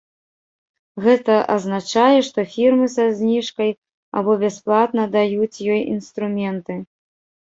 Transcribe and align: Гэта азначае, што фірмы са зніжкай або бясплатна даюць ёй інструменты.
Гэта 1.07 1.33
азначае, 1.55 2.19
што 2.29 2.45
фірмы 2.53 2.87
са 2.93 3.05
зніжкай 3.19 3.71
або 4.21 4.33
бясплатна 4.45 5.05
даюць 5.17 5.45
ёй 5.45 5.77
інструменты. 5.93 6.79